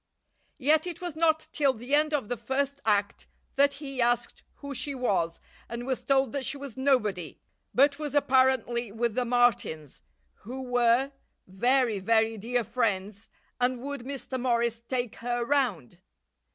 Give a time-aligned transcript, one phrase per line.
[0.57, 4.73] Yet it was not till the end of the first act that he asked who
[4.73, 5.39] she was
[5.69, 7.39] and was told that she was nobody,
[7.71, 10.01] but was apparently with the Martins,
[10.37, 11.11] who were
[11.45, 13.29] very, very dear friends,
[13.59, 16.01] and would Mr Morris take her round?